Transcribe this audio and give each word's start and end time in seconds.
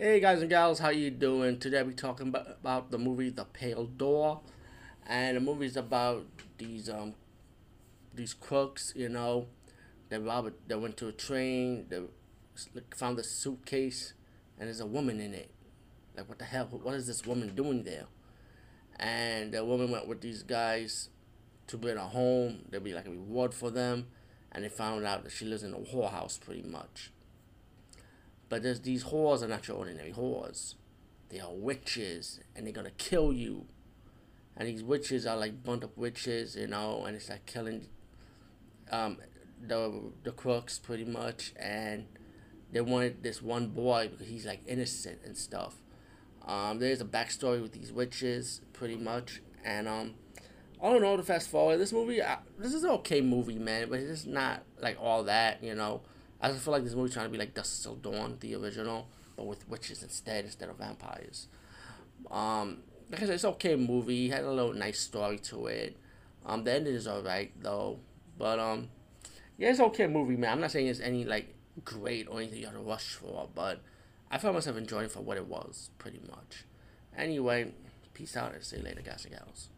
Hey 0.00 0.20
guys 0.20 0.40
and 0.42 0.48
gals, 0.48 0.78
how 0.78 0.90
you 0.90 1.10
doing? 1.10 1.58
Today 1.58 1.82
we're 1.82 1.90
talking 1.90 2.28
about, 2.28 2.46
about 2.46 2.92
the 2.92 2.98
movie 2.98 3.30
The 3.30 3.44
Pale 3.44 3.86
Door, 3.86 4.42
and 5.04 5.36
the 5.36 5.40
movie's 5.40 5.76
about 5.76 6.24
these 6.56 6.88
um 6.88 7.14
these 8.14 8.32
crooks, 8.32 8.92
you 8.94 9.08
know, 9.08 9.48
they 10.08 10.18
robbed, 10.18 10.52
that 10.68 10.80
went 10.80 10.96
to 10.98 11.08
a 11.08 11.12
train, 11.12 11.86
they 11.88 12.00
found 12.94 13.18
a 13.18 13.24
suitcase, 13.24 14.12
and 14.56 14.68
there's 14.68 14.78
a 14.78 14.86
woman 14.86 15.18
in 15.18 15.34
it. 15.34 15.50
Like 16.16 16.28
what 16.28 16.38
the 16.38 16.44
hell? 16.44 16.68
What 16.70 16.94
is 16.94 17.08
this 17.08 17.26
woman 17.26 17.56
doing 17.56 17.82
there? 17.82 18.06
And 19.00 19.50
the 19.50 19.64
woman 19.64 19.90
went 19.90 20.06
with 20.06 20.20
these 20.20 20.44
guys 20.44 21.08
to 21.66 21.76
build 21.76 21.96
a 21.96 22.04
home. 22.04 22.60
There'd 22.70 22.84
be 22.84 22.94
like 22.94 23.08
a 23.08 23.10
reward 23.10 23.52
for 23.52 23.72
them, 23.72 24.06
and 24.52 24.62
they 24.62 24.68
found 24.68 25.04
out 25.04 25.24
that 25.24 25.32
she 25.32 25.44
lives 25.44 25.64
in 25.64 25.74
a 25.74 25.78
whorehouse 25.78 26.40
pretty 26.40 26.62
much 26.62 27.10
but 28.48 28.62
there's 28.62 28.80
these 28.80 29.04
whores 29.04 29.42
are 29.42 29.48
not 29.48 29.68
your 29.68 29.76
ordinary 29.76 30.12
whores. 30.12 30.74
They 31.28 31.40
are 31.40 31.52
witches, 31.52 32.40
and 32.56 32.66
they're 32.66 32.72
gonna 32.72 32.90
kill 32.90 33.32
you. 33.32 33.66
And 34.56 34.68
these 34.68 34.82
witches 34.82 35.26
are 35.26 35.36
like 35.36 35.62
burnt 35.62 35.84
up 35.84 35.96
witches, 35.96 36.56
you 36.56 36.66
know, 36.66 37.04
and 37.04 37.14
it's 37.14 37.28
like 37.28 37.46
killing 37.46 37.86
um, 38.90 39.18
the 39.64 40.12
the 40.24 40.32
crooks 40.32 40.78
pretty 40.78 41.04
much. 41.04 41.52
And 41.56 42.06
they 42.72 42.80
wanted 42.80 43.22
this 43.22 43.40
one 43.42 43.68
boy 43.68 44.08
because 44.10 44.28
he's 44.28 44.46
like 44.46 44.60
innocent 44.66 45.20
and 45.24 45.36
stuff. 45.36 45.76
Um, 46.46 46.78
there's 46.78 47.00
a 47.00 47.04
backstory 47.04 47.60
with 47.60 47.72
these 47.72 47.92
witches, 47.92 48.62
pretty 48.72 48.96
much, 48.96 49.42
and 49.64 49.86
um, 49.86 50.14
all 50.80 50.96
in 50.96 51.04
all, 51.04 51.16
to 51.16 51.22
fast 51.22 51.50
forward, 51.50 51.78
this 51.78 51.92
movie, 51.92 52.22
uh, 52.22 52.36
this 52.58 52.72
is 52.72 52.84
an 52.84 52.90
okay 52.90 53.20
movie, 53.20 53.58
man, 53.58 53.90
but 53.90 54.00
it's 54.00 54.26
not 54.26 54.62
like 54.80 54.96
all 55.00 55.24
that, 55.24 55.62
you 55.62 55.74
know. 55.74 56.02
I 56.40 56.50
just 56.50 56.64
feel 56.64 56.72
like 56.72 56.84
this 56.84 56.94
movie 56.94 57.12
trying 57.12 57.26
to 57.26 57.32
be 57.32 57.38
like 57.38 57.54
Dusk 57.54 57.82
Till 57.82 57.96
Dawn, 57.96 58.36
the 58.40 58.54
original, 58.54 59.08
but 59.36 59.46
with 59.46 59.68
witches 59.68 60.02
instead 60.02 60.44
instead 60.44 60.68
of 60.68 60.76
vampires. 60.76 61.48
Um, 62.30 62.78
like 63.10 63.22
I 63.22 63.26
said, 63.26 63.34
it's 63.34 63.44
okay 63.44 63.76
movie. 63.76 64.28
Had 64.28 64.44
a 64.44 64.50
little 64.50 64.72
nice 64.72 65.00
story 65.00 65.38
to 65.38 65.66
it. 65.66 65.96
Um, 66.46 66.64
the 66.64 66.72
ending 66.72 66.94
is 66.94 67.08
alright 67.08 67.52
though, 67.60 67.98
but 68.38 68.58
um, 68.58 68.88
yeah, 69.56 69.70
it's 69.70 69.80
okay 69.80 70.06
movie, 70.06 70.36
man. 70.36 70.52
I'm 70.52 70.60
not 70.60 70.70
saying 70.70 70.86
it's 70.86 71.00
any 71.00 71.24
like 71.24 71.54
great 71.84 72.28
or 72.28 72.38
anything 72.38 72.60
you 72.60 72.66
have 72.66 72.74
to 72.74 72.80
rush 72.80 73.14
for, 73.14 73.48
but 73.54 73.80
I 74.30 74.38
found 74.38 74.54
myself 74.54 74.76
enjoying 74.76 75.08
for 75.08 75.20
what 75.20 75.36
it 75.36 75.46
was, 75.46 75.90
pretty 75.98 76.20
much. 76.28 76.64
Anyway, 77.16 77.72
peace 78.14 78.36
out 78.36 78.54
and 78.54 78.62
see 78.62 78.76
you 78.76 78.82
later, 78.82 79.02
guys 79.02 79.24
and 79.24 79.34
gals. 79.34 79.68